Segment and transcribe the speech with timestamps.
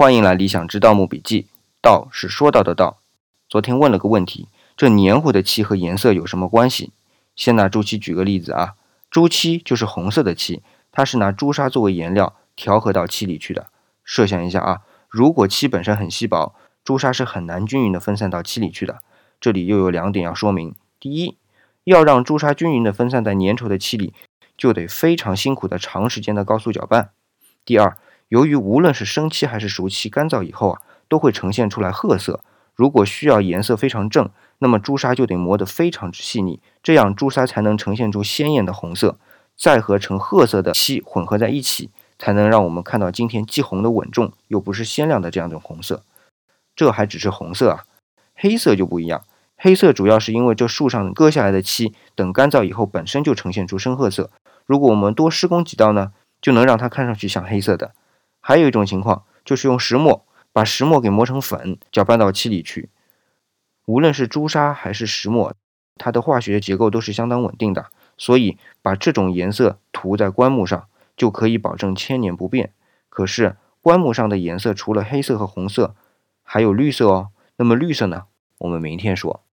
[0.00, 1.48] 欢迎来理想之盗墓笔记。
[1.82, 3.00] 道是说到的道。
[3.50, 6.94] 昨天问了个问题：这黏糊的漆和颜色有什么关系？
[7.36, 8.76] 先拿朱漆举个例子啊，
[9.10, 13.66] 朱漆就是红色的漆，它是拿朱砂作为颜料调和到漆里去的。
[14.02, 19.02] 设想一下啊，如果漆本身很稀薄，朱砂是很难均匀的分散到漆里去的。
[19.38, 21.36] 这里又有两点要说明：第一，
[21.84, 24.14] 要让朱砂均匀的分散在粘稠的漆里，
[24.56, 27.10] 就得非常辛苦的长时间的高速搅拌；
[27.66, 27.98] 第二，
[28.30, 32.40] 由于无论是生漆还是熟漆，干燥以后啊，都会呈现出来褐色。
[32.76, 34.30] 如果需要颜色非常正，
[34.60, 39.18] 那么朱砂就得磨得非常之细腻，这样朱砂才能呈现出鲜艳的红色。
[39.56, 41.90] 再和呈褐色的漆混合在一起，
[42.20, 46.04] 才能让我们看到今天既红的稳重，又不是鲜亮的这样一种红色。
[46.76, 47.84] 这还只是红色啊，
[48.36, 49.24] 黑色就不一样。
[49.56, 54.30] 黑色主要是因为这树上割下来的漆，等干燥以后本身就呈现出深褐色。
[54.64, 57.92] 如果我们多施工几道呢，就能让它看上去像黑色的。
[58.50, 62.90] 还有一种情况，就是用石磨把石磨给磨成粉，搅拌到漆里去。
[63.86, 65.54] 无论是朱砂还是石磨，
[65.94, 72.72] 它的化学结构都是相当稳定的，所以把这种颜色涂在棺木上，就可以保证千年不变。
[73.08, 75.94] 可是棺木上的颜色除了黑色和红色，
[76.42, 77.28] 还有绿色哦。
[77.54, 78.24] 那么绿色呢？
[78.58, 79.44] 我们明天说。